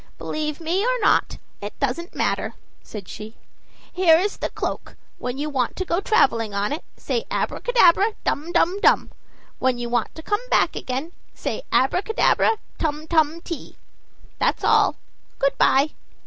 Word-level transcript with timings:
"Believe 0.17 0.59
me 0.59 0.83
or 0.83 0.99
not, 0.99 1.37
it 1.61 1.79
doesn't 1.79 2.15
matter," 2.15 2.55
said 2.81 3.07
she. 3.07 3.35
"Here 3.93 4.17
is 4.17 4.37
the 4.37 4.49
cloak: 4.49 4.95
when 5.19 5.37
you 5.37 5.47
want 5.47 5.75
to 5.75 5.85
go 5.85 5.99
traveling 6.01 6.55
on 6.55 6.73
it, 6.73 6.83
say 6.97 7.23
'Abracadabra, 7.29 8.13
dum, 8.23 8.51
dum, 8.51 8.79
dum'; 8.81 9.11
when 9.59 9.77
you 9.77 9.89
want 9.89 10.15
to 10.15 10.23
come 10.23 10.41
back 10.49 10.75
again, 10.75 11.11
say 11.35 11.61
'Abracadabra, 11.71 12.57
tum 12.79 13.05
tum 13.05 13.41
ti.' 13.41 13.77
That's 14.39 14.63
all; 14.63 14.95
good 15.37 15.55
by." 15.59 15.91